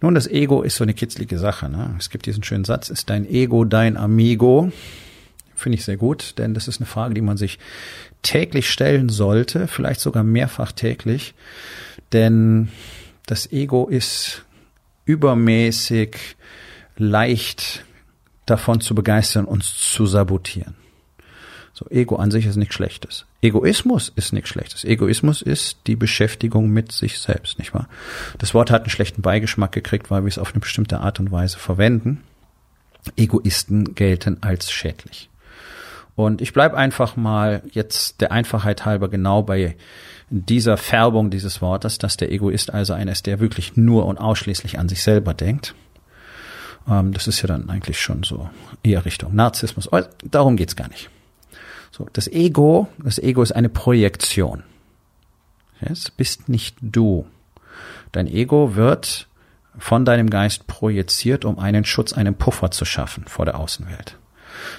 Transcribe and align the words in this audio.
Nun, 0.00 0.14
das 0.14 0.28
Ego 0.28 0.62
ist 0.62 0.76
so 0.76 0.84
eine 0.84 0.94
kitzlige 0.94 1.38
Sache. 1.38 1.68
Ne? 1.68 1.94
Es 1.98 2.10
gibt 2.10 2.26
diesen 2.26 2.44
schönen 2.44 2.64
Satz, 2.64 2.88
ist 2.88 3.10
dein 3.10 3.28
Ego 3.28 3.64
dein 3.64 3.96
Amigo? 3.96 4.70
Finde 5.56 5.76
ich 5.76 5.84
sehr 5.84 5.96
gut, 5.96 6.38
denn 6.38 6.54
das 6.54 6.68
ist 6.68 6.80
eine 6.80 6.86
Frage, 6.86 7.14
die 7.14 7.20
man 7.20 7.36
sich 7.36 7.58
täglich 8.22 8.70
stellen 8.70 9.08
sollte, 9.08 9.66
vielleicht 9.66 10.00
sogar 10.00 10.22
mehrfach 10.22 10.70
täglich, 10.70 11.34
denn 12.12 12.68
das 13.26 13.50
Ego 13.50 13.88
ist 13.88 14.44
übermäßig 15.04 16.36
leicht 16.96 17.84
davon 18.46 18.80
zu 18.80 18.94
begeistern, 18.94 19.46
uns 19.46 19.74
zu 19.74 20.06
sabotieren. 20.06 20.76
So, 21.78 21.86
Ego 21.90 22.16
an 22.16 22.32
sich 22.32 22.44
ist 22.44 22.56
nichts 22.56 22.74
Schlechtes. 22.74 23.24
Egoismus 23.40 24.08
ist 24.16 24.32
nichts 24.32 24.50
Schlechtes. 24.50 24.82
Egoismus 24.82 25.42
ist 25.42 25.78
die 25.86 25.94
Beschäftigung 25.94 26.70
mit 26.70 26.90
sich 26.90 27.20
selbst, 27.20 27.60
nicht 27.60 27.72
wahr? 27.72 27.88
Das 28.38 28.52
Wort 28.52 28.72
hat 28.72 28.82
einen 28.82 28.90
schlechten 28.90 29.22
Beigeschmack 29.22 29.70
gekriegt, 29.70 30.10
weil 30.10 30.24
wir 30.24 30.28
es 30.28 30.38
auf 30.38 30.50
eine 30.50 30.58
bestimmte 30.58 30.98
Art 30.98 31.20
und 31.20 31.30
Weise 31.30 31.56
verwenden. 31.56 32.24
Egoisten 33.16 33.94
gelten 33.94 34.38
als 34.40 34.72
schädlich. 34.72 35.30
Und 36.16 36.40
ich 36.40 36.52
bleib 36.52 36.74
einfach 36.74 37.14
mal 37.14 37.62
jetzt 37.70 38.22
der 38.22 38.32
Einfachheit 38.32 38.84
halber 38.84 39.08
genau 39.08 39.44
bei 39.44 39.76
dieser 40.30 40.78
Färbung 40.78 41.30
dieses 41.30 41.62
Wortes, 41.62 41.98
dass 41.98 42.16
der 42.16 42.32
Egoist 42.32 42.74
also 42.74 42.92
einer 42.92 43.12
ist, 43.12 43.26
der 43.26 43.38
wirklich 43.38 43.76
nur 43.76 44.06
und 44.06 44.18
ausschließlich 44.18 44.80
an 44.80 44.88
sich 44.88 45.04
selber 45.04 45.32
denkt. 45.32 45.76
Ähm, 46.88 47.12
das 47.12 47.28
ist 47.28 47.40
ja 47.40 47.46
dann 47.46 47.70
eigentlich 47.70 48.00
schon 48.00 48.24
so 48.24 48.50
eher 48.82 49.04
Richtung 49.04 49.36
Narzissmus. 49.36 49.86
Aber 49.86 50.08
darum 50.24 50.56
geht's 50.56 50.74
gar 50.74 50.88
nicht. 50.88 51.08
So, 51.98 52.06
das 52.12 52.28
Ego, 52.28 52.86
das 52.98 53.18
Ego 53.18 53.42
ist 53.42 53.52
eine 53.52 53.68
Projektion. 53.68 54.62
Es 55.80 56.10
bist 56.10 56.48
nicht 56.48 56.76
du. 56.80 57.26
Dein 58.12 58.28
Ego 58.28 58.76
wird 58.76 59.26
von 59.76 60.04
deinem 60.04 60.30
Geist 60.30 60.66
projiziert, 60.68 61.44
um 61.44 61.58
einen 61.58 61.84
Schutz, 61.84 62.12
einen 62.12 62.36
Puffer 62.36 62.70
zu 62.70 62.84
schaffen 62.84 63.24
vor 63.26 63.44
der 63.44 63.58
Außenwelt. 63.58 64.16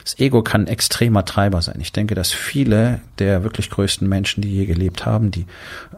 Das 0.04 0.20
Ego 0.20 0.44
kann 0.44 0.62
ein 0.62 0.68
extremer 0.68 1.26
Treiber 1.26 1.62
sein. 1.62 1.78
Ich 1.80 1.92
denke, 1.92 2.16
dass 2.16 2.32
viele 2.32 3.02
der 3.20 3.44
wirklich 3.44 3.70
größten 3.70 4.08
Menschen, 4.08 4.42
die 4.42 4.50
je 4.50 4.66
gelebt 4.66 5.06
haben, 5.06 5.32
die 5.32 5.46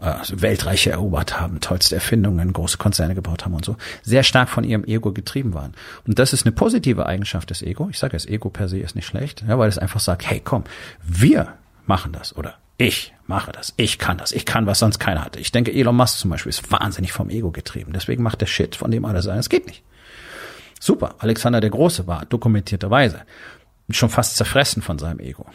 äh, 0.01 0.15
Weltreiche 0.31 0.91
erobert 0.91 1.39
haben, 1.39 1.59
tollste 1.59 1.95
Erfindungen, 1.95 2.53
große 2.53 2.77
Konzerne 2.77 3.15
gebaut 3.15 3.45
haben 3.45 3.53
und 3.53 3.65
so, 3.65 3.75
sehr 4.01 4.23
stark 4.23 4.49
von 4.49 4.63
ihrem 4.63 4.83
Ego 4.83 5.11
getrieben 5.11 5.53
waren. 5.53 5.73
Und 6.07 6.19
das 6.19 6.33
ist 6.33 6.45
eine 6.45 6.51
positive 6.51 7.05
Eigenschaft 7.05 7.49
des 7.49 7.61
Ego. 7.61 7.89
Ich 7.89 7.99
sage, 7.99 8.13
das 8.13 8.25
Ego 8.25 8.49
per 8.49 8.67
se 8.67 8.79
ist 8.79 8.95
nicht 8.95 9.07
schlecht, 9.07 9.43
ja, 9.47 9.57
weil 9.57 9.69
es 9.69 9.77
einfach 9.77 9.99
sagt, 9.99 10.29
hey, 10.29 10.41
komm, 10.43 10.63
wir 11.03 11.53
machen 11.85 12.11
das 12.11 12.35
oder 12.35 12.55
ich 12.77 13.13
mache 13.27 13.51
das, 13.51 13.73
ich 13.77 13.99
kann 13.99 14.17
das, 14.17 14.31
ich 14.31 14.45
kann, 14.45 14.65
was 14.65 14.79
sonst 14.79 14.97
keiner 14.97 15.23
hatte. 15.23 15.39
Ich 15.39 15.51
denke, 15.51 15.71
Elon 15.71 15.95
Musk 15.95 16.17
zum 16.17 16.31
Beispiel 16.31 16.49
ist 16.49 16.71
wahnsinnig 16.71 17.11
vom 17.11 17.29
Ego 17.29 17.51
getrieben. 17.51 17.93
Deswegen 17.93 18.23
macht 18.23 18.41
der 18.41 18.47
Shit, 18.47 18.75
von 18.75 18.89
dem 18.89 19.05
alle 19.05 19.21
sagen, 19.21 19.39
es 19.39 19.49
geht 19.49 19.67
nicht. 19.67 19.83
Super, 20.79 21.13
Alexander 21.19 21.61
der 21.61 21.69
Große 21.69 22.07
war 22.07 22.25
dokumentierterweise 22.25 23.21
schon 23.97 24.09
fast 24.09 24.37
zerfressen 24.37 24.81
von 24.81 24.99
seinem 24.99 25.19
Ego. 25.19 25.45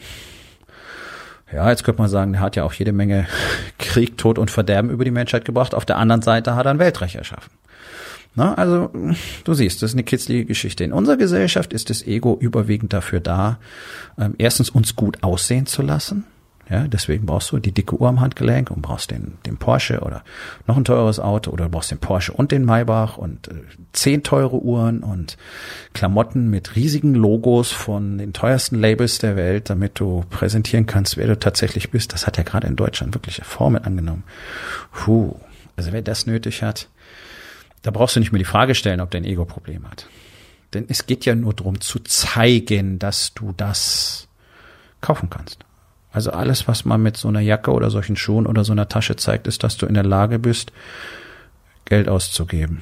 Ja, 1.53 1.71
jetzt 1.71 1.85
könnte 1.85 2.03
man 2.03 2.11
sagen, 2.11 2.35
er 2.35 2.41
hat 2.41 2.57
ja 2.57 2.65
auch 2.65 2.73
jede 2.73 2.93
Menge 2.93 3.27
Krieg, 3.79 4.19
Tod 4.19 4.39
und 4.39 4.51
Verderben 4.51 4.91
über 4.91 5.05
die 5.05 5.11
Menschheit 5.11 5.45
gebracht. 5.45 5.75
Auf 5.75 5.85
der 5.85 5.99
anderen 5.99 6.23
Seite 6.23 6.57
hat 6.57 6.67
er 6.67 6.73
ein 6.73 6.79
Weltreich 6.79 7.15
erschaffen. 7.15 7.53
Na, 8.35 8.55
also, 8.55 8.91
du 9.45 9.55
siehst, 9.55 9.83
das 9.83 9.91
ist 9.91 9.95
eine 9.95 10.05
kitzlige 10.05 10.45
Geschichte. 10.45 10.85
In 10.85 10.93
unserer 10.93 11.17
Gesellschaft 11.17 11.73
ist 11.73 11.89
das 11.89 12.07
Ego 12.07 12.37
überwiegend 12.39 12.93
dafür 12.93 13.21
da, 13.21 13.59
ähm, 14.19 14.35
erstens 14.37 14.69
uns 14.69 14.95
gut 14.95 15.23
aussehen 15.23 15.65
zu 15.65 15.81
lassen, 15.81 16.25
ja, 16.69 16.89
deswegen 16.89 17.27
brauchst 17.27 17.53
du 17.53 17.59
die 17.59 17.71
dicke 17.71 17.95
Uhr 17.97 18.09
am 18.09 18.21
Handgelenk 18.21 18.73
und 18.73 18.83
brauchst 18.83 19.13
den, 19.13 19.39
den 19.47 19.57
Porsche 19.57 20.01
oder 20.01 20.25
noch 20.67 20.77
ein 20.77 20.85
teures 20.85 21.21
Auto 21.21 21.53
oder 21.53 21.67
du 21.67 21.71
brauchst 21.71 21.93
den 21.93 21.99
Porsche 21.99 22.33
und 22.33 22.51
den 22.51 22.65
Maybach 22.65 23.19
und 23.19 23.47
äh, 23.49 23.55
zehn 23.93 24.25
teure 24.25 24.61
Uhren 24.61 25.05
und 25.05 25.37
Klamotten 25.95 26.51
mit 26.51 26.75
riesigen 26.75 27.15
Logos 27.15 27.71
von 27.71 28.19
den 28.19 28.33
teuersten 28.33 28.81
Labels 28.81 29.21
der 29.21 29.37
Welt, 29.37 29.71
damit 29.71 30.01
du 30.01 30.25
präsentieren 30.29 30.87
kannst, 30.87 31.17
wer 31.17 31.29
du 31.29 31.39
tatsächlich 31.39 31.93
bist. 31.93 32.13
Das 32.13 32.27
hat 32.27 32.37
ja 32.37 32.43
gerade 32.43 32.67
in 32.67 32.75
Deutschland 32.75 33.15
wirklich 33.15 33.41
Formen 33.45 33.85
angenommen. 33.85 34.25
Puh, 34.93 35.37
also 35.77 35.93
wer 35.93 36.03
das 36.03 36.27
nötig 36.27 36.65
hat, 36.65 36.89
da 37.83 37.93
brauchst 37.93 38.17
du 38.17 38.21
nicht 38.21 38.33
mehr 38.33 38.41
die 38.41 38.45
Frage 38.45 38.75
stellen, 38.75 39.01
ob 39.01 39.13
dein 39.13 39.25
Ego 39.25 39.45
Problem 39.45 39.89
hat. 39.89 40.09
Denn 40.75 40.87
es 40.89 41.07
geht 41.07 41.25
ja 41.27 41.37
nur 41.37 41.55
darum 41.55 41.81
zu 41.81 42.01
zeigen, 42.01 42.99
dass 42.99 43.35
du 43.35 43.55
das 43.57 44.27
kaufen 45.01 45.31
kannst. 45.31 45.65
Also 46.17 46.31
alles, 46.31 46.67
was 46.67 46.87
man 46.87 47.03
mit 47.03 47.19
so 47.19 47.29
einer 47.29 47.41
Jacke 47.41 47.71
oder 47.71 47.91
solchen 47.91 48.17
Schuhen 48.17 48.47
oder 48.47 48.65
so 48.65 48.73
einer 48.73 48.89
Tasche 48.89 49.17
zeigt, 49.17 49.47
ist, 49.47 49.63
dass 49.63 49.77
du 49.77 49.85
in 49.85 49.93
der 49.93 50.03
Lage 50.03 50.39
bist, 50.39 50.73
Geld 51.85 52.09
auszugeben. 52.09 52.81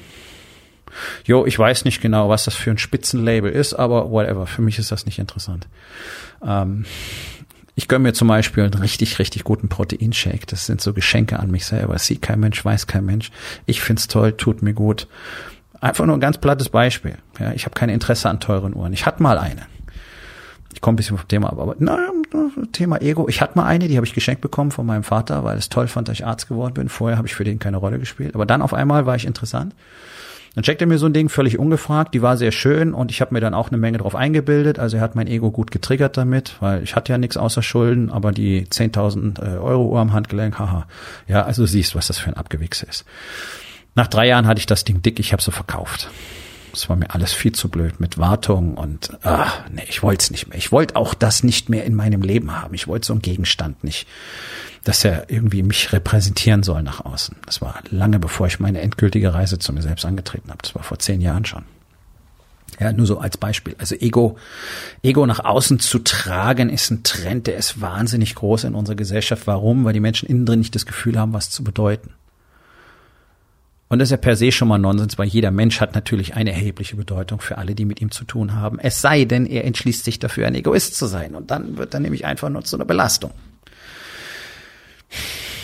Jo, 1.25 1.45
ich 1.45 1.59
weiß 1.59 1.83
nicht 1.83 2.01
genau, 2.01 2.29
was 2.29 2.45
das 2.45 2.55
für 2.55 2.71
ein 2.71 2.77
Spitzenlabel 2.77 3.51
ist, 3.51 3.73
aber 3.73 4.09
whatever. 4.09 4.47
Für 4.47 4.61
mich 4.61 4.79
ist 4.79 4.93
das 4.93 5.05
nicht 5.05 5.19
interessant. 5.19 5.67
Ähm, 6.47 6.85
ich 7.75 7.89
gönne 7.89 8.03
mir 8.03 8.13
zum 8.13 8.29
Beispiel 8.29 8.63
einen 8.63 8.73
richtig, 8.73 9.19
richtig 9.19 9.43
guten 9.43 9.67
Proteinshake. 9.67 10.47
Das 10.47 10.65
sind 10.65 10.79
so 10.79 10.93
Geschenke 10.93 11.37
an 11.37 11.51
mich 11.51 11.65
selber. 11.65 11.99
sieht 11.99 12.21
kein 12.21 12.39
Mensch, 12.39 12.63
weiß 12.63 12.87
kein 12.87 13.03
Mensch. 13.03 13.31
Ich 13.65 13.81
find's 13.81 14.07
toll, 14.07 14.31
tut 14.31 14.61
mir 14.61 14.73
gut. 14.73 15.09
Einfach 15.81 16.05
nur 16.05 16.15
ein 16.15 16.21
ganz 16.21 16.37
plattes 16.37 16.69
Beispiel. 16.69 17.17
Ja, 17.37 17.51
ich 17.51 17.65
habe 17.65 17.75
kein 17.75 17.89
Interesse 17.89 18.29
an 18.29 18.39
teuren 18.39 18.73
Uhren. 18.73 18.93
Ich 18.93 19.05
hatte 19.05 19.21
mal 19.21 19.37
eine 19.37 19.63
ich 20.75 20.81
komme 20.81 20.93
ein 20.93 20.97
bisschen 20.97 21.17
vom 21.17 21.27
Thema 21.27 21.53
ab, 21.53 21.59
aber 21.59 21.75
na, 21.79 21.97
Thema 22.73 23.01
Ego. 23.01 23.29
Ich 23.29 23.41
hatte 23.41 23.57
mal 23.57 23.65
eine, 23.65 23.87
die 23.87 23.95
habe 23.95 24.05
ich 24.05 24.13
geschenkt 24.13 24.41
bekommen 24.41 24.71
von 24.71 24.85
meinem 24.85 25.03
Vater, 25.03 25.45
weil 25.45 25.57
es 25.57 25.69
toll 25.69 25.87
fand, 25.87 26.09
dass 26.09 26.19
ich 26.19 26.25
Arzt 26.25 26.49
geworden 26.49 26.73
bin. 26.73 26.89
Vorher 26.89 27.17
habe 27.17 27.27
ich 27.27 27.33
für 27.33 27.45
den 27.45 27.59
keine 27.59 27.77
Rolle 27.77 27.97
gespielt. 27.97 28.35
Aber 28.35 28.45
dann 28.45 28.61
auf 28.61 28.73
einmal 28.73 29.05
war 29.05 29.15
ich 29.15 29.25
interessant. 29.25 29.73
Dann 30.53 30.63
checkt 30.63 30.81
er 30.81 30.87
mir 30.87 30.97
so 30.97 31.05
ein 31.05 31.13
Ding 31.13 31.29
völlig 31.29 31.57
ungefragt. 31.57 32.13
Die 32.13 32.21
war 32.21 32.35
sehr 32.35 32.51
schön 32.51 32.93
und 32.93 33.09
ich 33.09 33.21
habe 33.21 33.33
mir 33.33 33.39
dann 33.39 33.53
auch 33.53 33.69
eine 33.69 33.77
Menge 33.77 33.99
drauf 33.99 34.15
eingebildet. 34.15 34.77
Also 34.77 34.97
er 34.97 35.03
hat 35.03 35.15
mein 35.15 35.27
Ego 35.27 35.49
gut 35.49 35.71
getriggert 35.71 36.17
damit, 36.17 36.57
weil 36.59 36.83
ich 36.83 36.95
hatte 36.95 37.13
ja 37.13 37.17
nichts 37.17 37.37
außer 37.37 37.61
Schulden, 37.61 38.11
aber 38.11 38.33
die 38.33 38.65
10.000 38.65 39.41
äh, 39.41 39.57
Euro 39.57 39.85
Uhr 39.87 39.99
am 39.99 40.11
Handgelenk, 40.11 40.59
haha. 40.59 40.87
Ja, 41.27 41.43
also 41.43 41.65
siehst, 41.65 41.95
was 41.95 42.07
das 42.07 42.19
für 42.19 42.29
ein 42.29 42.37
Abgewichs 42.37 42.83
ist. 42.83 43.05
Nach 43.95 44.07
drei 44.07 44.27
Jahren 44.27 44.45
hatte 44.45 44.59
ich 44.59 44.65
das 44.65 44.83
Ding 44.83 45.01
dick, 45.01 45.21
ich 45.21 45.31
habe 45.31 45.41
so 45.41 45.51
verkauft. 45.51 46.09
Das 46.75 46.89
war 46.89 46.97
mir 46.97 47.13
alles 47.13 47.31
viel 47.31 47.53
zu 47.53 47.69
blöd 47.69 48.01
mit 48.01 48.17
Wartung 48.17 48.75
und 48.75 49.17
ah, 49.23 49.47
nee, 49.71 49.85
ich 49.87 50.03
wollte 50.03 50.23
es 50.23 50.31
nicht 50.31 50.47
mehr. 50.47 50.57
Ich 50.57 50.73
wollte 50.73 50.97
auch 50.97 51.13
das 51.13 51.41
nicht 51.41 51.69
mehr 51.69 51.85
in 51.85 51.95
meinem 51.95 52.21
Leben 52.21 52.51
haben. 52.51 52.73
Ich 52.73 52.85
wollte 52.89 53.07
so 53.07 53.13
einen 53.13 53.21
Gegenstand 53.21 53.85
nicht, 53.85 54.09
dass 54.83 55.05
er 55.05 55.29
irgendwie 55.29 55.63
mich 55.63 55.93
repräsentieren 55.93 56.63
soll 56.63 56.83
nach 56.83 57.05
außen. 57.05 57.37
Das 57.45 57.61
war 57.61 57.79
lange 57.91 58.19
bevor 58.19 58.47
ich 58.47 58.59
meine 58.59 58.81
endgültige 58.81 59.33
Reise 59.33 59.57
zu 59.57 59.71
mir 59.71 59.83
selbst 59.83 60.03
angetreten 60.03 60.49
habe. 60.49 60.59
Das 60.63 60.75
war 60.75 60.83
vor 60.83 60.99
zehn 60.99 61.21
Jahren 61.21 61.45
schon. 61.45 61.63
Ja, 62.77 62.91
nur 62.91 63.05
so 63.05 63.19
als 63.19 63.37
Beispiel. 63.37 63.77
Also 63.77 63.95
Ego, 63.95 64.37
Ego 65.01 65.25
nach 65.25 65.39
außen 65.39 65.79
zu 65.79 65.99
tragen 65.99 66.69
ist 66.69 66.91
ein 66.91 67.03
Trend, 67.03 67.47
der 67.47 67.55
ist 67.55 67.79
wahnsinnig 67.79 68.35
groß 68.35 68.65
in 68.65 68.75
unserer 68.75 68.97
Gesellschaft. 68.97 69.47
Warum? 69.47 69.85
Weil 69.85 69.93
die 69.93 70.01
Menschen 70.01 70.27
innen 70.27 70.45
drin 70.45 70.59
nicht 70.59 70.75
das 70.75 70.85
Gefühl 70.85 71.17
haben, 71.17 71.31
was 71.31 71.49
zu 71.49 71.63
bedeuten. 71.63 72.15
Und 73.95 73.99
das 73.99 74.07
ist 74.07 74.11
ja 74.11 74.17
per 74.17 74.35
se 74.35 74.51
schon 74.51 74.67
mal 74.67 74.77
Nonsens, 74.77 75.17
weil 75.17 75.29
jeder 75.29 75.51
Mensch 75.51 75.79
hat 75.79 75.95
natürlich 75.95 76.35
eine 76.35 76.51
erhebliche 76.51 76.97
Bedeutung 76.97 77.39
für 77.39 77.57
alle, 77.57 77.75
die 77.75 77.85
mit 77.85 78.01
ihm 78.01 78.11
zu 78.11 78.25
tun 78.25 78.53
haben. 78.53 78.77
Es 78.77 78.99
sei 78.99 79.23
denn, 79.23 79.45
er 79.45 79.63
entschließt 79.63 80.03
sich 80.03 80.19
dafür, 80.19 80.47
ein 80.47 80.53
Egoist 80.53 80.95
zu 80.95 81.05
sein. 81.05 81.33
Und 81.33 81.49
dann 81.49 81.77
wird 81.77 81.93
er 81.93 82.01
nämlich 82.01 82.25
einfach 82.25 82.49
nur 82.49 82.65
zu 82.65 82.75
einer 82.75 82.83
Belastung. 82.83 83.31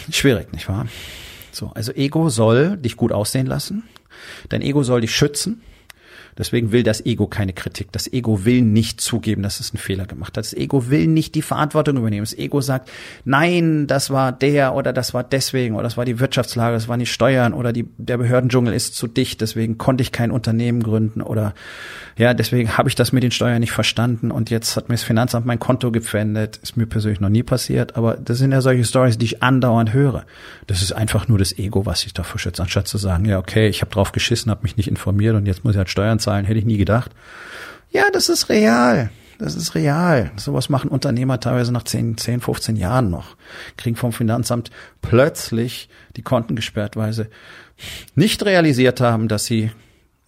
Schwierig, 0.10 0.54
nicht 0.54 0.70
wahr? 0.70 0.88
So, 1.52 1.72
also 1.76 1.92
Ego 1.92 2.30
soll 2.30 2.78
dich 2.78 2.96
gut 2.96 3.12
aussehen 3.12 3.48
lassen. 3.48 3.84
Dein 4.48 4.62
Ego 4.62 4.82
soll 4.84 5.02
dich 5.02 5.14
schützen. 5.14 5.62
Deswegen 6.38 6.72
will 6.72 6.84
das 6.84 7.06
Ego 7.06 7.28
keine 7.28 7.54
Kritik. 7.54 7.92
Das 7.92 8.12
Ego 8.12 8.46
will 8.46 8.62
nicht 8.62 9.02
zugeben, 9.02 9.44
dass 9.44 9.60
es 9.60 9.72
einen 9.72 9.80
Fehler 9.80 10.06
gemacht 10.06 10.38
hat. 10.38 10.46
Das 10.46 10.54
Ego 10.54 10.90
will 10.90 11.08
nicht 11.08 11.36
die 11.36 11.42
Verantwortung 11.42 11.98
übernehmen. 11.98 12.24
Das 12.24 12.38
Ego 12.38 12.62
sagt, 12.62 12.90
nein, 13.26 13.88
das 13.88 14.10
war 14.10 14.32
der 14.32 14.74
oder 14.76 14.94
das 14.94 15.14
war 15.14 15.24
deswegen 15.24 15.76
oder 15.76 15.84
das 15.84 15.98
war 15.98 16.06
die 16.06 16.20
Wirtschaftslage, 16.20 16.74
das 16.74 16.88
waren 16.88 17.00
die 17.00 17.06
Steuern 17.06 17.54
oder 17.54 17.74
die, 17.74 17.88
der 17.98 18.18
Behördendschungel 18.18 18.74
ist 18.74 18.96
zu 18.96 19.08
dicht, 19.08 19.42
deswegen 19.42 19.78
konnte 19.78 20.02
ich 20.02 20.12
kein 20.12 20.32
Unternehmen 20.32 20.84
gründen 20.84 21.22
oder 21.22 21.54
ja, 22.18 22.34
deswegen 22.34 22.78
habe 22.78 22.90
ich 22.90 22.96
das 22.96 23.12
mit 23.12 23.24
den 23.24 23.32
Steuern 23.32 23.60
nicht 23.60 23.72
verstanden 23.72 24.32
und 24.32 24.50
jetzt 24.50 24.76
hat 24.76 24.90
mir 24.90 24.96
das 24.96 25.04
Finanzamt 25.04 25.46
mein 25.46 25.60
Konto 25.60 25.92
gepfändet. 25.92 26.58
Ist 26.58 26.78
mir 26.78 26.86
persönlich 26.86 27.20
noch 27.20 27.30
nie 27.30 27.44
passiert, 27.44 27.96
aber 27.96 28.16
das 28.16 28.38
sind 28.38 28.52
ja 28.52 28.62
solche 28.62 28.84
Stories, 28.84 29.18
die 29.18 29.26
ich 29.26 29.44
andauernd 29.44 29.94
höre. 29.94 30.26
Das 30.68 30.82
ist 30.82 30.92
einfach 30.92 31.28
nur 31.28 31.40
das 31.40 31.58
Ego, 31.58 31.86
was 31.86 32.02
sich 32.02 32.14
davor 32.14 32.40
schützt, 32.40 32.60
anstatt 32.60 32.88
zu 32.88 32.98
sagen, 32.98 33.26
ja, 33.26 33.40
okay, 33.40 33.68
ich 33.68 33.82
habe 33.82 33.92
drauf 33.92 34.12
geschissen, 34.12 34.52
habe 34.52 34.64
mich 34.64 34.78
nicht 34.78 34.88
informiert 34.88 35.36
und 35.36 35.46
jetzt 35.46 35.64
muss 35.64 35.74
ich 35.74 35.78
halt 35.78 35.90
Steuern 35.90 36.20
zahlen, 36.22 36.46
hätte 36.46 36.60
ich 36.60 36.66
nie 36.66 36.78
gedacht. 36.78 37.12
Ja, 37.92 38.06
das 38.12 38.30
ist 38.30 38.50
real. 38.50 39.10
Das 39.38 39.56
ist 39.56 39.74
real. 39.74 40.32
Sowas 40.36 40.70
machen 40.70 40.92
Unternehmer 40.92 41.40
teilweise 41.40 41.72
nach 41.72 41.84
10, 41.84 42.18
10, 42.18 42.42
15 42.42 42.76
Jahren 42.76 43.10
noch. 43.10 43.36
Kriegen 43.76 43.96
vom 43.96 44.14
Finanzamt 44.14 44.70
plötzlich 45.02 45.90
die 46.16 46.22
Konten 46.22 46.56
gesperrt, 46.56 46.96
weil 46.96 47.12
sie 47.12 47.26
nicht 48.14 48.46
realisiert 48.46 49.02
haben, 49.02 49.28
dass 49.28 49.46
sie 49.46 49.72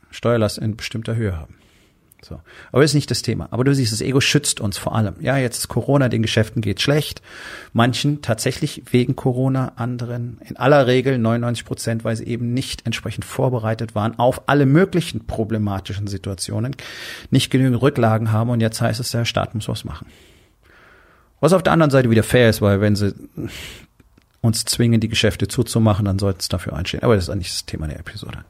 Steuerlast 0.09 0.57
in 0.57 0.75
bestimmter 0.75 1.15
Höhe 1.15 1.37
haben. 1.37 1.55
So. 2.23 2.39
Aber 2.71 2.81
das 2.81 2.91
ist 2.91 2.95
nicht 2.95 3.11
das 3.11 3.21
Thema. 3.21 3.47
Aber 3.51 3.63
du 3.63 3.73
siehst, 3.75 3.91
das 3.91 4.01
Ego 4.01 4.21
schützt 4.21 4.61
uns 4.61 4.77
vor 4.77 4.95
allem. 4.95 5.15
Ja, 5.19 5.37
jetzt 5.37 5.57
ist 5.57 5.67
Corona, 5.67 6.09
den 6.09 6.21
Geschäften 6.21 6.61
geht 6.61 6.81
schlecht. 6.81 7.21
Manchen 7.73 8.21
tatsächlich 8.21 8.83
wegen 8.91 9.15
Corona, 9.15 9.73
anderen 9.75 10.39
in 10.47 10.57
aller 10.57 10.87
Regel 10.87 11.17
99 11.17 11.65
Prozent, 11.65 12.03
weil 12.03 12.15
sie 12.15 12.25
eben 12.25 12.53
nicht 12.53 12.85
entsprechend 12.85 13.25
vorbereitet 13.25 13.95
waren 13.95 14.17
auf 14.19 14.47
alle 14.47 14.65
möglichen 14.65 15.25
problematischen 15.27 16.07
Situationen, 16.07 16.75
nicht 17.29 17.51
genügend 17.51 17.81
Rücklagen 17.81 18.31
haben 18.31 18.49
und 18.49 18.61
jetzt 18.61 18.81
heißt 18.81 18.99
es, 18.99 19.11
der 19.11 19.25
Staat 19.25 19.53
muss 19.55 19.67
was 19.67 19.83
machen. 19.83 20.07
Was 21.39 21.51
auf 21.51 21.63
der 21.63 21.73
anderen 21.73 21.91
Seite 21.91 22.09
wieder 22.09 22.23
fair 22.23 22.49
ist, 22.49 22.61
weil 22.61 22.79
wenn 22.79 22.95
sie 22.95 23.13
uns 24.43 24.65
zwingen, 24.65 24.99
die 24.99 25.07
Geschäfte 25.07 25.47
zuzumachen, 25.47 26.05
dann 26.05 26.19
sollten 26.19 26.41
es 26.41 26.49
dafür 26.49 26.73
einstehen. 26.73 27.01
Aber 27.01 27.15
das 27.15 27.23
ist 27.23 27.29
eigentlich 27.29 27.49
das 27.49 27.65
Thema 27.65 27.87
der 27.87 27.99
Episode. 27.99 28.43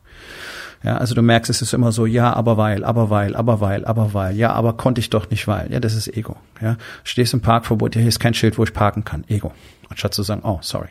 Ja, 0.84 0.98
also 0.98 1.14
du 1.14 1.22
merkst, 1.22 1.50
es 1.50 1.62
ist 1.62 1.74
immer 1.74 1.92
so, 1.92 2.08
ja, 2.08 2.34
aber 2.34 2.58
weil, 2.58 2.84
aber 2.84 3.10
weil, 3.12 3.36
aber 3.36 3.62
weil, 3.62 3.86
aber 3.86 4.14
weil, 4.14 4.36
ja, 4.36 4.52
aber 4.52 4.74
konnte 4.74 5.00
ich 5.00 5.12
doch 5.12 5.30
nicht 5.30 5.48
weil. 5.48 5.72
Ja, 5.72 5.80
das 5.80 5.94
ist 5.94 6.08
Ego. 6.08 6.36
Ja, 6.62 6.78
stehst 7.04 7.34
im 7.34 7.42
Parkverbot, 7.42 7.96
ja, 7.96 8.02
hier 8.02 8.10
ist 8.10 8.20
kein 8.20 8.34
Schild, 8.34 8.58
wo 8.58 8.64
ich 8.64 8.74
parken 8.74 9.06
kann. 9.06 9.24
Ego. 9.28 9.54
Anstatt 9.88 10.16
zu 10.16 10.24
sagen, 10.24 10.42
oh, 10.44 10.58
sorry. 10.62 10.90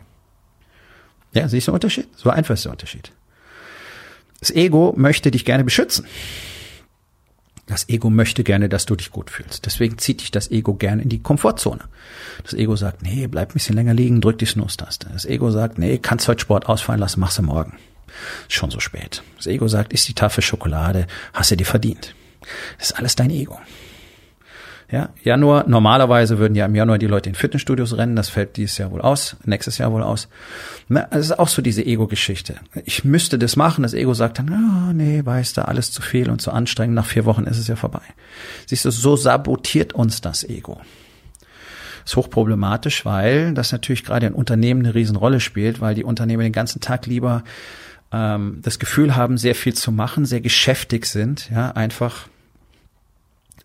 Ja, 1.33 1.49
siehst 1.49 1.67
du 1.67 1.73
den 1.73 1.75
Unterschied? 1.75 2.09
So 2.17 2.31
einfach 2.31 2.55
ist 2.55 2.65
der 2.65 2.73
Unterschied. 2.73 3.11
Das 4.39 4.51
Ego 4.51 4.95
möchte 4.97 5.33
dich 5.33 5.45
gerne 5.45 5.65
beschützen. 5.65 6.07
Das 7.67 7.89
Ego 7.89 8.11
möchte 8.11 8.43
gerne, 8.43 8.69
dass 8.69 8.87
du 8.87 8.97
dich 8.97 9.11
gut 9.11 9.31
fühlst. 9.31 9.67
Deswegen 9.67 9.97
zieht 9.99 10.21
dich 10.21 10.31
das 10.31 10.51
Ego 10.51 10.75
gerne 10.75 11.03
in 11.03 11.09
die 11.09 11.23
Komfortzone. 11.23 11.85
Das 12.43 12.55
Ego 12.55 12.75
sagt, 12.75 13.03
nee, 13.03 13.29
bleib 13.29 13.51
ein 13.51 13.55
bisschen 13.55 13.77
länger 13.77 13.95
liegen, 13.95 14.21
drück 14.21 14.39
die 14.39 14.47
Snooze-Taste. 14.47 15.09
Das 15.13 15.25
Ego 15.25 15.51
sagt, 15.51 15.79
nee, 15.79 15.99
kannst 15.99 16.27
heute 16.27 16.41
Sport 16.41 16.67
ausfallen 16.67 17.01
lassen, 17.01 17.21
mach's 17.21 17.41
morgen. 17.41 17.79
Schon 18.49 18.71
so 18.71 18.81
spät. 18.81 19.23
Das 19.37 19.47
Ego 19.47 19.69
sagt, 19.69 19.93
ist 19.93 20.09
die 20.09 20.15
Tafel 20.15 20.43
Schokolade, 20.43 21.07
hast 21.33 21.51
du 21.51 21.57
dir 21.57 21.65
verdient. 21.65 22.15
Das 22.79 22.91
ist 22.91 22.99
alles 22.99 23.15
dein 23.15 23.31
Ego. 23.31 23.59
Ja, 24.93 25.09
Januar, 25.23 25.67
normalerweise 25.67 26.39
würden 26.39 26.55
ja 26.55 26.67
im 26.67 26.75
Januar 26.75 26.99
die 26.99 27.07
Leute 27.07 27.31
in 27.31 27.35
Fitnessstudios 27.35 27.97
rennen, 27.97 28.15
das 28.15 28.29
fällt 28.29 28.59
dieses 28.59 28.77
Jahr 28.77 28.91
wohl 28.91 29.01
aus, 29.01 29.37
nächstes 29.47 29.79
Jahr 29.79 29.91
wohl 29.91 30.03
aus. 30.03 30.29
Das 30.91 31.25
ist 31.25 31.39
auch 31.39 31.49
so 31.49 31.63
diese 31.63 31.83
Ego-Geschichte. 31.83 32.57
Ich 32.85 33.03
müsste 33.03 33.39
das 33.39 33.57
machen, 33.57 33.85
das 33.85 33.95
Ego 33.95 34.13
sagt 34.13 34.39
dann, 34.39 34.51
oh, 34.51 34.93
nee, 34.93 35.25
weißt 35.25 35.57
du, 35.57 35.67
alles 35.67 35.93
zu 35.93 36.03
viel 36.03 36.29
und 36.29 36.43
zu 36.43 36.51
anstrengend, 36.51 36.95
nach 36.95 37.07
vier 37.07 37.25
Wochen 37.25 37.45
ist 37.45 37.57
es 37.57 37.69
ja 37.69 37.77
vorbei. 37.77 38.03
Siehst 38.67 38.85
du, 38.85 38.91
so 38.91 39.17
sabotiert 39.17 39.95
uns 39.95 40.21
das 40.21 40.45
Ego. 40.45 40.79
Ist 42.05 42.17
hochproblematisch, 42.17 43.07
weil 43.07 43.55
das 43.55 43.73
natürlich 43.73 44.05
gerade 44.05 44.27
in 44.27 44.35
Unternehmen 44.35 44.85
eine 44.85 44.95
Riesenrolle 44.95 45.41
spielt, 45.41 45.81
weil 45.81 45.95
die 45.95 46.05
Unternehmen 46.05 46.43
den 46.43 46.53
ganzen 46.53 46.83
Tag 46.83 47.07
lieber 47.07 47.45
ähm, 48.13 48.59
das 48.61 48.79
Gefühl 48.79 49.17
haben, 49.17 49.39
sehr 49.39 49.55
viel 49.55 49.73
zu 49.73 49.91
machen, 49.91 50.27
sehr 50.27 50.43
geschäftig 50.43 51.07
sind, 51.07 51.49
ja, 51.51 51.71
einfach 51.71 52.27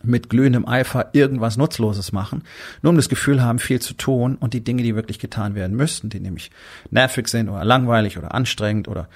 mit 0.04 0.30
glühendem 0.30 0.68
Eifer 0.68 1.10
irgendwas 1.14 1.58
Nutzloses 1.58 2.12
machen, 2.12 2.44
nur 2.82 2.92
um 2.92 2.96
das 2.98 3.10
Gefühl 3.10 3.42
haben, 3.42 3.60
viel 3.60 3.82
zu 3.82 3.94
tun 3.94 4.36
und 4.36 4.54
die 4.54 4.64
Dinge, 4.64 4.84
die 4.84 4.96
wirklich 4.96 5.20
getan 5.20 5.56
werden 5.56 5.76
müssten, 5.76 6.10
die 6.10 6.20
nämlich 6.20 6.52
nervig 6.92 7.28
sind 7.28 7.50
oder 7.50 7.66
langweilig 7.66 8.18
oder 8.18 8.34
anstrengend 8.34 8.88
oder 8.88 9.08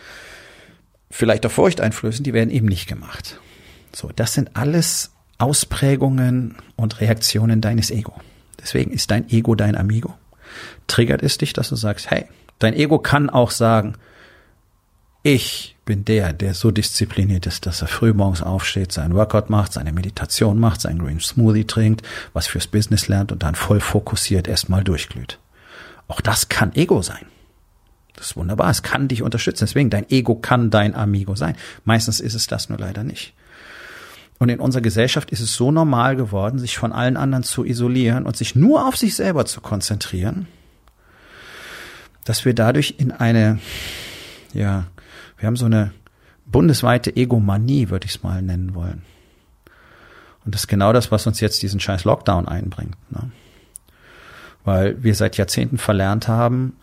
vielleicht 1.10 1.46
auch 1.46 1.52
furchteinflößend, 1.52 2.26
die 2.26 2.34
werden 2.34 2.50
eben 2.50 2.68
nicht 2.68 2.88
gemacht. 2.88 3.40
So, 3.94 4.10
das 4.16 4.34
sind 4.34 4.56
alles 4.56 5.12
Ausprägungen 5.38 6.56
und 6.76 7.02
Reaktionen 7.02 7.62
deines 7.62 7.92
Ego. 7.92 8.14
Deswegen 8.62 8.92
ist 8.92 9.12
dein 9.12 9.30
Ego 9.30 9.56
dein 9.56 9.76
Amigo. 9.76 10.16
Triggert 10.88 11.24
es 11.24 11.38
dich, 11.38 11.54
dass 11.54 11.70
du 11.70 11.76
sagst, 11.76 12.10
hey, 12.10 12.26
dein 12.60 12.74
Ego 12.74 13.00
kann 13.00 13.30
auch 13.30 13.52
sagen, 13.52 13.96
ich 15.24 15.76
bin 15.86 16.06
der, 16.06 16.34
der 16.34 16.54
so 16.54 16.72
diszipliniert 16.72 17.48
ist, 17.48 17.66
dass 17.66 17.82
er 17.82 17.88
frühmorgens 17.88 18.42
aufsteht, 18.42 18.92
seinen 18.92 19.16
Workout 19.16 19.50
macht, 19.50 19.74
seine 19.74 19.92
Meditation 19.92 20.60
macht, 20.60 20.82
seinen 20.82 21.00
Green 21.00 21.20
Smoothie 21.20 21.66
trinkt, 21.66 22.06
was 22.34 22.48
fürs 22.48 22.68
Business 22.68 23.08
lernt 23.08 23.32
und 23.32 23.44
dann 23.44 23.56
voll 23.56 23.80
fokussiert 23.80 24.48
erstmal 24.48 24.84
durchglüht. 24.84 25.40
Auch 26.08 26.22
das 26.22 26.50
kann 26.50 26.76
Ego 26.76 27.02
sein. 27.02 27.26
Das 28.16 28.28
ist 28.28 28.36
wunderbar. 28.36 28.70
Es 28.70 28.84
kann 28.84 29.08
dich 29.08 29.24
unterstützen. 29.24 29.66
Deswegen, 29.66 29.90
dein 29.90 30.10
Ego 30.10 30.36
kann 30.36 30.70
dein 30.70 30.94
Amigo 30.94 31.36
sein. 31.36 31.56
Meistens 31.86 32.20
ist 32.20 32.36
es 32.36 32.48
das 32.48 32.70
nur 32.70 32.78
leider 32.78 33.04
nicht. 33.04 33.34
Und 34.38 34.50
in 34.50 34.60
unserer 34.60 34.82
Gesellschaft 34.82 35.32
ist 35.32 35.40
es 35.40 35.56
so 35.56 35.72
normal 35.72 36.16
geworden, 36.16 36.60
sich 36.60 36.78
von 36.78 36.92
allen 36.92 37.16
anderen 37.16 37.44
zu 37.44 37.64
isolieren 37.64 38.26
und 38.26 38.36
sich 38.36 38.56
nur 38.56 38.88
auf 38.88 38.98
sich 38.98 39.16
selber 39.16 39.46
zu 39.46 39.62
konzentrieren, 39.62 40.48
dass 42.26 42.44
wir 42.46 42.54
dadurch 42.54 42.96
in 42.98 43.12
eine, 43.12 43.60
ja, 44.54 44.86
wir 45.38 45.48
haben 45.48 45.56
so 45.56 45.66
eine 45.66 45.92
bundesweite 46.46 47.16
Egomanie, 47.16 47.90
würde 47.90 48.06
ich 48.06 48.16
es 48.16 48.24
mal 48.24 48.42
nennen 48.42 48.76
wollen. 48.76 49.04
Und 50.46 50.56
das 50.56 50.62
ist 50.62 50.68
genau 50.68 50.92
das, 50.94 51.12
was 51.12 51.28
uns 51.28 51.40
jetzt 51.40 51.62
diesen 51.62 51.80
scheiß 51.80 52.04
Lockdown 52.04 52.48
einbringt. 52.48 52.98
Ne? 53.12 53.32
Weil 54.64 55.02
wir 55.04 55.16
seit 55.16 55.38
Jahrzehnten 55.38 55.78
verlernt 55.78 56.28
haben, 56.28 56.74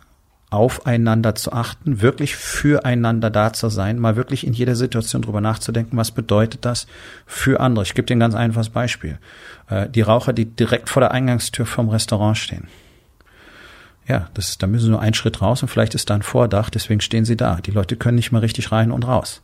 aufeinander 0.51 1.35
zu 1.35 1.53
achten, 1.53 2.01
wirklich 2.01 2.35
füreinander 2.35 3.29
da 3.31 3.53
zu 3.53 3.69
sein, 3.69 3.99
mal 3.99 4.17
wirklich 4.17 4.47
in 4.47 4.55
jeder 4.55 4.77
Situation 4.77 5.21
drüber 5.23 5.41
nachzudenken, 5.41 5.97
was 5.97 6.11
bedeutet 6.11 6.65
das 6.65 6.87
für 7.27 7.61
andere. 7.61 7.85
Ich 7.85 7.95
gebe 7.95 8.07
dir 8.07 8.17
ein 8.17 8.21
ganz 8.21 8.35
einfaches 8.35 8.71
Beispiel. 8.71 9.19
Äh, 9.69 9.91
die 9.91 10.01
Raucher, 10.01 10.33
die 10.33 10.47
direkt 10.47 10.89
vor 10.89 11.01
der 11.01 11.11
Eingangstür 11.11 11.67
vom 11.67 11.91
Restaurant 11.91 12.39
stehen. 12.39 12.69
Ja, 14.09 14.29
das, 14.33 14.57
da 14.57 14.67
müssen 14.67 14.87
sie 14.87 14.91
nur 14.91 15.03
einen 15.03 15.15
Schritt 15.15 15.43
raus 15.43 15.63
und 15.63 15.69
vielleicht 15.69 15.95
ist 15.95 16.09
da 16.09 16.15
ein 16.15 16.23
Vordach, 16.23 16.71
deswegen 16.71 17.01
stehen 17.01 17.27
sie 17.27 17.37
da. 17.37 17.57
Die 17.57 17.71
Leute 17.71 17.97
können 17.97 18.17
nicht 18.17 18.33
mal 18.33 18.39
richtig 18.39 18.73
rein 18.73 18.91
und 18.91 19.07
raus. 19.07 19.43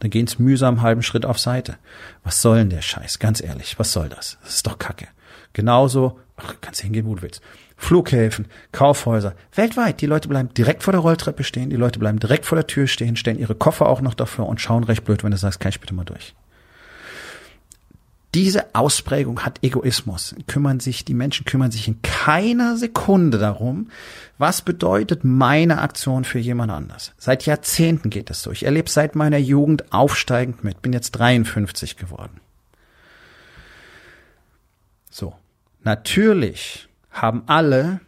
Dann 0.00 0.10
gehen 0.10 0.26
sie 0.26 0.42
mühsam 0.42 0.74
einen 0.74 0.82
halben 0.82 1.02
Schritt 1.02 1.24
auf 1.24 1.38
Seite. 1.38 1.76
Was 2.22 2.42
soll 2.42 2.58
denn 2.58 2.70
der 2.70 2.82
Scheiß? 2.82 3.18
Ganz 3.18 3.42
ehrlich, 3.42 3.78
was 3.78 3.92
soll 3.92 4.08
das? 4.08 4.38
Das 4.42 4.56
ist 4.56 4.66
doch 4.66 4.78
Kacke. 4.78 5.08
Genauso, 5.54 6.18
ach, 6.36 6.54
kannst 6.60 6.82
hingehen, 6.82 7.06
wo 7.06 7.14
du 7.14 7.22
willst. 7.22 7.40
Flughäfen, 7.76 8.46
Kaufhäuser, 8.70 9.34
weltweit. 9.54 10.00
Die 10.00 10.06
Leute 10.06 10.28
bleiben 10.28 10.52
direkt 10.54 10.82
vor 10.82 10.92
der 10.92 11.00
Rolltreppe 11.00 11.42
stehen, 11.42 11.70
die 11.70 11.76
Leute 11.76 11.98
bleiben 11.98 12.20
direkt 12.20 12.46
vor 12.46 12.56
der 12.56 12.66
Tür 12.66 12.86
stehen, 12.86 13.16
stellen 13.16 13.38
ihre 13.38 13.54
Koffer 13.54 13.88
auch 13.88 14.00
noch 14.00 14.14
dafür 14.14 14.46
und 14.46 14.60
schauen 14.60 14.84
recht 14.84 15.04
blöd, 15.04 15.24
wenn 15.24 15.30
du 15.30 15.36
sagst, 15.36 15.58
kann 15.58 15.70
ich 15.70 15.80
bitte 15.80 15.94
mal 15.94 16.04
durch. 16.04 16.34
Diese 18.34 18.74
Ausprägung 18.74 19.44
hat 19.44 19.62
Egoismus. 19.62 20.34
Kümmern 20.46 20.80
sich, 20.80 21.04
die 21.04 21.12
Menschen 21.12 21.44
kümmern 21.44 21.70
sich 21.70 21.86
in 21.86 22.00
keiner 22.00 22.78
Sekunde 22.78 23.36
darum, 23.38 23.90
was 24.38 24.62
bedeutet 24.62 25.22
meine 25.22 25.82
Aktion 25.82 26.24
für 26.24 26.38
jemand 26.38 26.72
anders. 26.72 27.12
Seit 27.18 27.44
Jahrzehnten 27.44 28.08
geht 28.08 28.30
es 28.30 28.42
so. 28.42 28.50
Ich 28.50 28.64
erlebe 28.64 28.88
seit 28.88 29.16
meiner 29.16 29.36
Jugend 29.36 29.92
aufsteigend 29.92 30.64
mit. 30.64 30.80
Bin 30.80 30.94
jetzt 30.94 31.12
53 31.12 31.96
geworden. 31.96 32.40
So. 35.10 35.34
Natürlich 35.84 36.88
haben 37.10 37.42
alle 37.46 38.00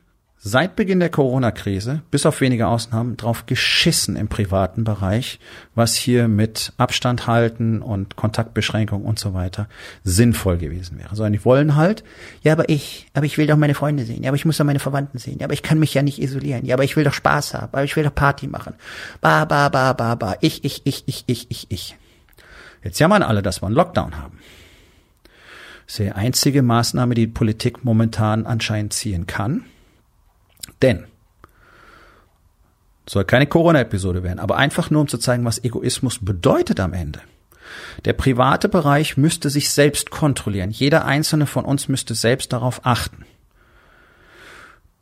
seit 0.47 0.77
Beginn 0.77 1.01
der 1.01 1.09
Corona-Krise, 1.09 2.03
bis 2.11 2.27
auf 2.27 2.43
wenige 2.43 2.67
Ausnahmen, 2.69 3.17
drauf 3.17 3.47
geschissen 3.47 4.15
im 4.15 4.29
privaten 4.29 4.85
Bereich, 4.85 5.41
was 5.75 5.95
hier 5.95 6.29
mit 6.29 6.75
Abstand 6.77 7.27
halten 7.27 7.81
und 7.81 8.17
Kontaktbeschränkung 8.17 9.07
und 9.07 9.19
so 9.19 9.33
weiter 9.33 9.69
sinnvoll 10.05 10.59
gewesen 10.59 10.99
wäre. 10.99 11.17
Sondern 11.17 11.33
die 11.33 11.45
wollen 11.47 11.77
halt, 11.77 12.05
ja, 12.43 12.53
aber 12.53 12.69
ich, 12.69 13.07
aber 13.15 13.25
ich 13.25 13.39
will 13.39 13.47
doch 13.47 13.57
meine 13.57 13.75
Freunde 13.75 14.05
sehen, 14.05 14.23
ja, 14.23 14.29
aber 14.29 14.37
ich 14.37 14.45
muss 14.45 14.59
doch 14.59 14.67
meine 14.67 14.81
Verwandten 14.81 15.17
sehen, 15.17 15.39
ja, 15.41 15.47
aber 15.47 15.55
ich 15.55 15.63
kann 15.63 15.79
mich 15.79 15.95
ja 15.95 16.03
nicht 16.03 16.21
isolieren, 16.21 16.67
ja, 16.67 16.75
aber 16.75 16.85
ich 16.85 16.95
will 16.95 17.05
doch 17.05 17.15
Spaß 17.15 17.55
haben, 17.55 17.73
aber 17.73 17.85
ich 17.85 17.97
will 17.97 18.05
doch 18.05 18.15
Party 18.15 18.47
machen. 18.47 18.75
Ba, 19.23 19.47
ba, 19.47 19.71
ba, 19.71 19.95
ba, 19.95 20.15
ba, 20.15 20.37
ich, 20.43 20.63
ich, 20.63 20.83
ich, 20.85 21.05
ich, 21.07 21.25
ich, 21.27 21.51
ich, 21.51 21.67
ich. 21.71 21.97
Jetzt 22.83 22.99
jammern 22.99 23.23
alle, 23.23 23.41
dass 23.41 23.63
wir 23.63 23.67
einen 23.67 23.77
Lockdown 23.77 24.19
haben. 24.19 24.39
Das 25.87 25.95
ist 25.95 25.99
die 26.01 26.13
einzige 26.13 26.63
Maßnahme, 26.63 27.15
die, 27.15 27.29
die 27.29 27.33
Politik 27.33 27.83
momentan 27.83 28.45
anscheinend 28.45 28.93
ziehen 28.93 29.27
kann 29.27 29.65
denn 30.83 31.07
soll 33.07 33.25
keine 33.25 33.47
Corona-Episode 33.47 34.23
werden, 34.23 34.39
aber 34.39 34.57
einfach 34.57 34.91
nur 34.91 35.03
um 35.03 35.09
zu 35.09 35.19
zeigen, 35.19 35.45
was 35.45 35.63
Egoismus 35.63 36.19
bedeutet 36.21 36.81
am 36.81 36.93
Ende. 36.93 37.21
Der 38.05 38.13
private 38.13 38.69
Bereich 38.69 39.17
müsste 39.17 39.51
sich 39.51 39.71
selbst 39.71 40.11
kontrollieren. 40.11 40.71
Jeder 40.71 41.05
einzelne 41.05 41.47
von 41.47 41.65
uns 41.65 41.89
müsste 41.89 42.15
selbst 42.15 42.53
darauf 42.53 42.85
achten. 42.85 43.25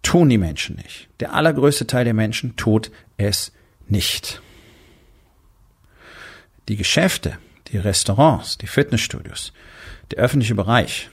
Tun 0.03 0.29
die 0.29 0.39
Menschen 0.39 0.77
nicht. 0.77 1.09
Der 1.21 1.33
allergrößte 1.35 1.87
Teil 1.87 2.05
der 2.05 2.15
Menschen 2.15 2.57
tut 2.57 2.91
es 3.19 3.53
nicht. 3.89 4.43
Die 6.69 6.77
Geschäfte, 6.77 7.39
die 7.69 7.79
Restaurants, 7.79 8.59
die 8.59 8.67
Fitnessstudios, 8.67 9.53
der 10.11 10.19
öffentliche 10.19 10.55
Bereich 10.55 11.11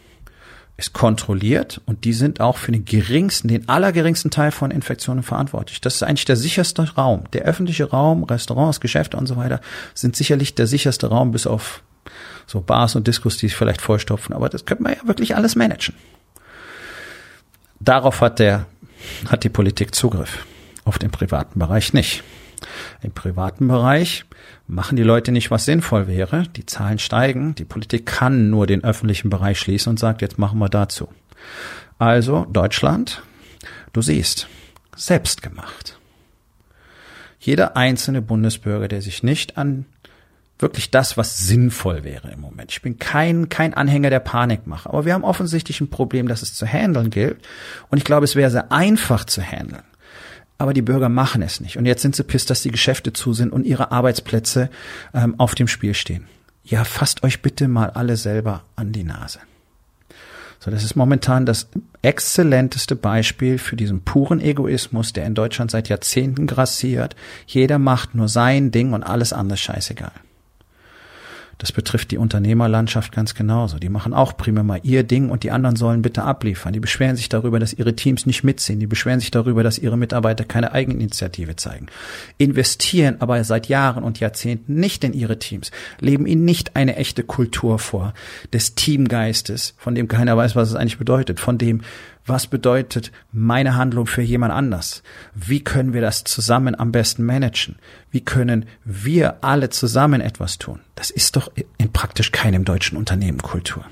ist 0.80 0.94
kontrolliert 0.94 1.82
und 1.86 2.06
die 2.06 2.14
sind 2.14 2.40
auch 2.40 2.56
für 2.56 2.72
den 2.72 2.86
geringsten, 2.86 3.50
den 3.50 3.68
allergeringsten 3.68 4.32
Teil 4.32 4.52
von 4.52 4.72
Infektionen 4.72 5.24
verantwortlich. 5.24 5.82
Das 5.82 5.96
ist 5.96 6.04
eigentlich 6.04 6.24
der 6.24 6.38
sicherste 6.38 6.96
Raum. 6.96 7.26
Der 7.34 7.44
öffentliche 7.44 7.90
Raum, 7.90 8.24
Restaurants, 8.24 8.80
Geschäfte 8.80 9.18
und 9.18 9.28
so 9.28 9.36
weiter 9.36 9.60
sind 9.94 10.16
sicherlich 10.16 10.56
der 10.56 10.68
sicherste 10.68 11.08
Raum 11.08 11.32
bis 11.32 11.48
auf 11.48 11.84
so 12.48 12.62
Bars 12.62 12.96
und 12.96 13.08
Diskos, 13.08 13.36
die 13.36 13.48
sich 13.48 13.58
vielleicht 13.58 13.82
vollstopfen. 13.82 14.34
Aber 14.34 14.48
das 14.48 14.66
könnte 14.66 14.84
man 14.84 14.94
ja 14.94 15.06
wirklich 15.06 15.36
alles 15.36 15.58
managen. 15.58 15.96
Darauf 17.82 18.22
hat 18.22 18.40
der, 18.40 18.66
hat 19.30 19.44
die 19.44 19.50
Politik 19.50 19.94
Zugriff. 19.94 20.46
Auf 20.86 20.98
den 20.98 21.12
privaten 21.12 21.60
Bereich 21.60 21.94
nicht. 21.94 22.24
Im 23.02 23.12
privaten 23.12 23.68
Bereich 23.68 24.26
machen 24.68 24.96
die 24.96 25.04
Leute 25.04 25.32
nicht, 25.32 25.52
was 25.52 25.66
sinnvoll 25.66 26.08
wäre. 26.08 26.44
Die 26.56 26.66
Zahlen 26.66 27.00
steigen. 27.00 27.56
Die 27.56 27.66
Politik 27.66 28.06
kann 28.06 28.50
nur 28.50 28.68
den 28.68 28.84
öffentlichen 28.84 29.30
Bereich 29.30 29.60
schließen 29.60 29.90
und 29.90 30.00
sagt, 30.00 30.22
jetzt 30.22 30.38
machen 30.38 30.60
wir 30.60 30.70
dazu. 30.70 31.10
Also 31.98 32.46
Deutschland, 32.46 33.22
du 33.94 34.02
siehst, 34.02 34.48
selbst 34.96 35.42
gemacht. 35.42 35.98
Jeder 37.40 37.78
einzelne 37.78 38.22
Bundesbürger, 38.22 38.88
der 38.88 39.02
sich 39.02 39.24
nicht 39.24 39.58
an 39.58 39.86
wirklich 40.60 40.92
das, 40.92 41.16
was 41.16 41.38
sinnvoll 41.38 42.04
wäre 42.04 42.32
im 42.32 42.42
Moment. 42.42 42.72
Ich 42.72 42.82
bin 42.82 43.00
kein, 43.00 43.48
kein 43.48 43.74
Anhänger 43.74 44.10
der 44.10 44.20
Panikmache, 44.20 44.90
aber 44.90 45.06
wir 45.06 45.14
haben 45.14 45.24
offensichtlich 45.24 45.80
ein 45.80 45.90
Problem, 45.90 46.28
das 46.28 46.42
es 46.42 46.54
zu 46.54 46.66
handeln 46.66 47.10
gilt. 47.10 47.38
Und 47.90 47.98
ich 47.98 48.04
glaube, 48.04 48.26
es 48.26 48.36
wäre 48.36 48.52
sehr 48.52 48.72
einfach 48.72 49.24
zu 49.24 49.42
handeln 49.42 49.84
aber 50.60 50.74
die 50.74 50.84
Bürger 50.84 51.10
machen 51.10 51.42
es 51.42 51.62
nicht. 51.62 51.78
Und 51.78 51.86
jetzt 51.86 52.04
sind 52.04 52.16
sie 52.16 52.24
pisst, 52.24 52.50
dass 52.50 52.62
die 52.62 52.70
Geschäfte 52.70 53.14
zu 53.14 53.34
sind 53.34 53.52
und 53.52 53.66
ihre 53.66 53.92
Arbeitsplätze 53.92 54.70
ähm, 55.14 55.36
auf 55.40 55.56
dem 55.56 55.68
Spiel 55.68 55.96
stehen. 55.96 56.26
Ja, 56.64 56.84
fasst 56.84 57.24
euch 57.24 57.42
bitte 57.42 57.68
mal 57.68 57.90
alle 57.90 58.18
selber 58.18 58.64
an 58.76 58.92
die 58.92 59.04
Nase. 59.04 59.40
So, 60.60 60.70
das 60.70 60.84
ist 60.84 60.96
momentan 60.96 61.46
das 61.46 61.70
exzellenteste 62.02 62.98
Beispiel 62.98 63.58
für 63.58 63.78
diesen 63.78 64.02
puren 64.02 64.42
Egoismus, 64.42 65.14
der 65.14 65.26
in 65.26 65.34
Deutschland 65.34 65.72
seit 65.72 65.88
Jahrzehnten 65.88 66.46
grassiert. 66.46 67.16
Jeder 67.48 67.80
macht 67.80 68.14
nur 68.14 68.28
sein 68.28 68.72
Ding 68.72 68.92
und 68.92 69.04
alles 69.04 69.32
andere 69.32 69.58
scheißegal. 69.58 70.12
Das 71.60 71.74
betrifft 71.74 72.12
die 72.12 72.18
Unternehmerlandschaft 72.18 73.12
ganz 73.12 73.36
genauso. 73.36 73.80
Die 73.80 73.90
machen 73.90 74.14
auch 74.14 74.38
prima 74.38 74.64
mal 74.64 74.80
ihr 74.84 75.04
Ding 75.04 75.30
und 75.30 75.44
die 75.44 75.52
anderen 75.52 75.76
sollen 75.76 76.02
bitte 76.02 76.24
abliefern. 76.24 76.72
Die 76.72 76.80
beschweren 76.80 77.18
sich 77.18 77.28
darüber, 77.28 77.60
dass 77.60 77.74
ihre 77.74 77.98
Teams 77.98 78.26
nicht 78.26 78.46
mitziehen. 78.46 78.80
Die 78.80 78.88
beschweren 78.88 79.20
sich 79.20 79.30
darüber, 79.30 79.62
dass 79.62 79.78
ihre 79.78 79.98
Mitarbeiter 79.98 80.46
keine 80.46 80.72
Eigeninitiative 80.72 81.58
zeigen. 81.58 81.88
Investieren 82.38 83.18
aber 83.20 83.44
seit 83.44 83.68
Jahren 83.68 84.06
und 84.06 84.22
Jahrzehnten 84.22 84.76
nicht 84.76 85.04
in 85.04 85.12
ihre 85.12 85.38
Teams, 85.38 85.72
leben 86.00 86.26
ihnen 86.26 86.46
nicht 86.46 86.78
eine 86.78 86.96
echte 86.96 87.24
Kultur 87.24 87.78
vor 87.78 88.14
des 88.54 88.76
Teamgeistes, 88.76 89.74
von 89.78 89.96
dem 89.96 90.08
keiner 90.08 90.38
weiß, 90.38 90.56
was 90.56 90.70
es 90.70 90.76
eigentlich 90.76 90.98
bedeutet, 90.98 91.42
von 91.42 91.58
dem 91.58 91.82
was 92.30 92.48
bedeutet 92.48 93.12
meine 93.32 93.76
Handlung 93.76 94.06
für 94.06 94.22
jemand 94.22 94.54
anders? 94.54 95.04
Wie 95.34 95.64
können 95.64 95.94
wir 95.94 96.02
das 96.02 96.24
zusammen 96.24 96.80
am 96.80 96.92
besten 96.92 97.26
managen? 97.26 97.78
Wie 98.12 98.22
können 98.22 98.66
wir 98.86 99.44
alle 99.44 99.70
zusammen 99.70 100.22
etwas 100.22 100.60
tun? 100.60 100.80
Das 100.96 101.10
ist 101.10 101.36
doch 101.36 101.52
in 101.78 101.92
praktisch 101.92 102.32
keinem 102.32 102.64
deutschen 102.64 102.98
Unternehmen 102.98 103.42
Kultur. 103.42 103.84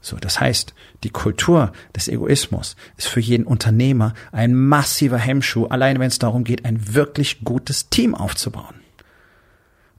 So, 0.00 0.16
das 0.16 0.40
heißt, 0.40 0.72
die 1.04 1.10
Kultur 1.10 1.72
des 1.94 2.08
Egoismus 2.08 2.76
ist 2.96 3.08
für 3.08 3.20
jeden 3.20 3.44
Unternehmer 3.44 4.14
ein 4.32 4.54
massiver 4.54 5.18
Hemmschuh, 5.18 5.66
allein 5.66 5.98
wenn 5.98 6.08
es 6.08 6.18
darum 6.18 6.44
geht, 6.44 6.64
ein 6.64 6.94
wirklich 6.94 7.44
gutes 7.44 7.90
Team 7.90 8.14
aufzubauen. 8.14 8.76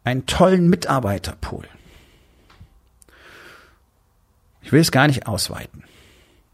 Einen 0.03 0.25
tollen 0.25 0.69
Mitarbeiterpool. 0.69 1.67
Ich 4.63 4.71
will 4.71 4.81
es 4.81 4.91
gar 4.91 5.07
nicht 5.07 5.27
ausweiten. 5.27 5.83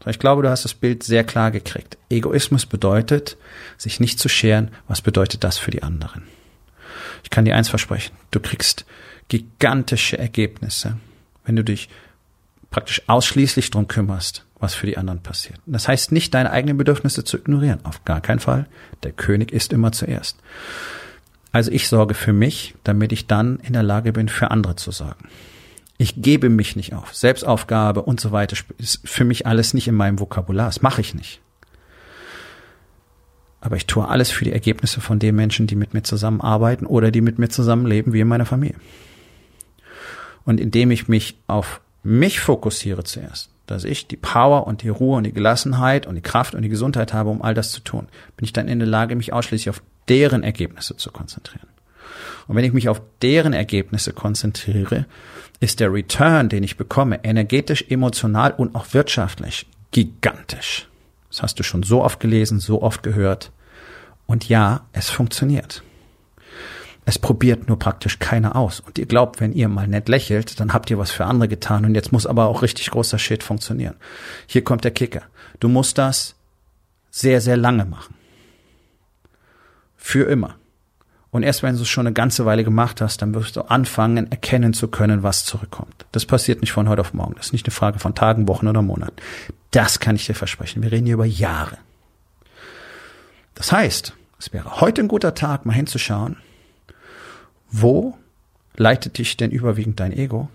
Ich 0.06 0.18
glaube, 0.18 0.42
du 0.42 0.48
hast 0.48 0.64
das 0.64 0.74
Bild 0.74 1.02
sehr 1.02 1.24
klar 1.24 1.50
gekriegt. 1.50 1.98
Egoismus 2.08 2.66
bedeutet, 2.66 3.36
sich 3.76 4.00
nicht 4.00 4.18
zu 4.18 4.28
scheren. 4.28 4.70
Was 4.86 5.02
bedeutet 5.02 5.44
das 5.44 5.58
für 5.58 5.70
die 5.70 5.82
anderen? 5.82 6.22
Ich 7.24 7.30
kann 7.30 7.44
dir 7.44 7.56
eins 7.56 7.68
versprechen. 7.68 8.16
Du 8.30 8.40
kriegst 8.40 8.86
gigantische 9.28 10.18
Ergebnisse, 10.18 10.96
wenn 11.44 11.56
du 11.56 11.64
dich 11.64 11.88
praktisch 12.70 13.02
ausschließlich 13.06 13.70
drum 13.70 13.88
kümmerst, 13.88 14.44
was 14.60 14.74
für 14.74 14.86
die 14.86 14.98
anderen 14.98 15.22
passiert. 15.22 15.58
Das 15.66 15.88
heißt 15.88 16.12
nicht, 16.12 16.32
deine 16.32 16.50
eigenen 16.50 16.76
Bedürfnisse 16.76 17.24
zu 17.24 17.36
ignorieren. 17.36 17.84
Auf 17.84 18.04
gar 18.04 18.20
keinen 18.20 18.40
Fall. 18.40 18.66
Der 19.02 19.12
König 19.12 19.52
ist 19.52 19.72
immer 19.72 19.92
zuerst. 19.92 20.36
Also 21.50 21.70
ich 21.70 21.88
sorge 21.88 22.14
für 22.14 22.32
mich, 22.32 22.74
damit 22.84 23.12
ich 23.12 23.26
dann 23.26 23.58
in 23.60 23.72
der 23.72 23.82
Lage 23.82 24.12
bin, 24.12 24.28
für 24.28 24.50
andere 24.50 24.76
zu 24.76 24.90
sorgen. 24.90 25.28
Ich 25.98 26.22
gebe 26.22 26.48
mich 26.48 26.76
nicht 26.76 26.94
auf. 26.94 27.14
Selbstaufgabe 27.14 28.02
und 28.02 28.20
so 28.20 28.30
weiter 28.30 28.56
ist 28.78 29.00
für 29.04 29.24
mich 29.24 29.46
alles 29.46 29.74
nicht 29.74 29.88
in 29.88 29.96
meinem 29.96 30.20
Vokabular. 30.20 30.66
Das 30.66 30.80
mache 30.80 31.00
ich 31.00 31.14
nicht. 31.14 31.40
Aber 33.60 33.74
ich 33.74 33.86
tue 33.86 34.06
alles 34.06 34.30
für 34.30 34.44
die 34.44 34.52
Ergebnisse 34.52 35.00
von 35.00 35.18
den 35.18 35.34
Menschen, 35.34 35.66
die 35.66 35.74
mit 35.74 35.94
mir 35.94 36.04
zusammenarbeiten 36.04 36.86
oder 36.86 37.10
die 37.10 37.20
mit 37.20 37.40
mir 37.40 37.48
zusammenleben, 37.48 38.12
wie 38.12 38.20
in 38.20 38.28
meiner 38.28 38.46
Familie. 38.46 38.76
Und 40.44 40.60
indem 40.60 40.92
ich 40.92 41.08
mich 41.08 41.36
auf 41.48 41.80
mich 42.04 42.38
fokussiere 42.38 43.02
zuerst, 43.02 43.50
dass 43.66 43.82
ich 43.82 44.06
die 44.06 44.16
Power 44.16 44.68
und 44.68 44.82
die 44.82 44.88
Ruhe 44.88 45.16
und 45.16 45.24
die 45.24 45.32
Gelassenheit 45.32 46.06
und 46.06 46.14
die 46.14 46.22
Kraft 46.22 46.54
und 46.54 46.62
die 46.62 46.68
Gesundheit 46.68 47.12
habe, 47.12 47.30
um 47.30 47.42
all 47.42 47.54
das 47.54 47.72
zu 47.72 47.80
tun, 47.80 48.06
bin 48.36 48.44
ich 48.44 48.52
dann 48.52 48.68
in 48.68 48.78
der 48.78 48.88
Lage, 48.88 49.16
mich 49.16 49.32
ausschließlich 49.32 49.70
auf 49.70 49.82
deren 50.08 50.44
Ergebnisse 50.44 50.96
zu 50.96 51.10
konzentrieren. 51.10 51.68
Und 52.46 52.56
wenn 52.56 52.64
ich 52.64 52.72
mich 52.72 52.88
auf 52.88 53.02
deren 53.20 53.52
Ergebnisse 53.52 54.12
konzentriere, 54.12 55.04
ist 55.60 55.80
der 55.80 55.92
Return, 55.92 56.48
den 56.48 56.62
ich 56.62 56.76
bekomme, 56.76 57.24
energetisch, 57.24 57.84
emotional 57.88 58.52
und 58.52 58.74
auch 58.74 58.92
wirtschaftlich 58.92 59.66
gigantisch. 59.90 60.88
Das 61.30 61.42
hast 61.42 61.58
du 61.58 61.62
schon 61.62 61.82
so 61.82 62.02
oft 62.02 62.20
gelesen, 62.20 62.60
so 62.60 62.82
oft 62.82 63.02
gehört. 63.02 63.52
Und 64.26 64.48
ja, 64.48 64.86
es 64.92 65.10
funktioniert. 65.10 65.82
Es 67.04 67.18
probiert 67.18 67.68
nur 67.68 67.78
praktisch 67.78 68.18
keiner 68.18 68.54
aus. 68.54 68.80
Und 68.80 68.98
ihr 68.98 69.06
glaubt, 69.06 69.40
wenn 69.40 69.54
ihr 69.54 69.68
mal 69.68 69.88
nett 69.88 70.08
lächelt, 70.08 70.60
dann 70.60 70.74
habt 70.74 70.90
ihr 70.90 70.98
was 70.98 71.10
für 71.10 71.24
andere 71.24 71.48
getan. 71.48 71.86
Und 71.86 71.94
jetzt 71.94 72.12
muss 72.12 72.26
aber 72.26 72.46
auch 72.46 72.62
richtig 72.62 72.90
großer 72.90 73.18
Shit 73.18 73.42
funktionieren. 73.42 73.94
Hier 74.46 74.62
kommt 74.62 74.84
der 74.84 74.90
Kicker. 74.90 75.22
Du 75.58 75.68
musst 75.68 75.96
das 75.96 76.34
sehr, 77.10 77.40
sehr 77.40 77.56
lange 77.56 77.86
machen. 77.86 78.14
Für 79.96 80.28
immer. 80.28 80.56
Und 81.30 81.42
erst 81.42 81.62
wenn 81.62 81.76
du 81.76 81.82
es 81.82 81.88
schon 81.88 82.06
eine 82.06 82.14
ganze 82.14 82.46
Weile 82.46 82.64
gemacht 82.64 83.00
hast, 83.00 83.20
dann 83.20 83.34
wirst 83.34 83.56
du 83.56 83.62
anfangen, 83.62 84.30
erkennen 84.30 84.72
zu 84.72 84.88
können, 84.88 85.22
was 85.22 85.44
zurückkommt. 85.44 86.06
Das 86.12 86.24
passiert 86.24 86.62
nicht 86.62 86.72
von 86.72 86.88
heute 86.88 87.02
auf 87.02 87.12
morgen. 87.12 87.34
Das 87.36 87.46
ist 87.46 87.52
nicht 87.52 87.66
eine 87.66 87.74
Frage 87.74 87.98
von 87.98 88.14
Tagen, 88.14 88.48
Wochen 88.48 88.66
oder 88.66 88.80
Monaten. 88.80 89.16
Das 89.70 90.00
kann 90.00 90.16
ich 90.16 90.24
dir 90.24 90.34
versprechen. 90.34 90.82
Wir 90.82 90.90
reden 90.90 91.04
hier 91.04 91.14
über 91.14 91.26
Jahre. 91.26 91.76
Das 93.54 93.72
heißt, 93.72 94.14
es 94.38 94.52
wäre 94.52 94.80
heute 94.80 95.02
ein 95.02 95.08
guter 95.08 95.34
Tag, 95.34 95.66
mal 95.66 95.72
hinzuschauen, 95.74 96.36
wo 97.70 98.16
leitet 98.76 99.18
dich 99.18 99.36
denn 99.36 99.50
überwiegend 99.50 100.00
dein 100.00 100.12
Ego 100.12 100.48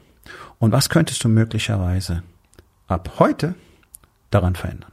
und 0.58 0.72
was 0.72 0.90
könntest 0.90 1.24
du 1.24 1.30
möglicherweise 1.30 2.24
ab 2.88 3.16
heute 3.20 3.54
daran 4.32 4.56
verändern. 4.56 4.93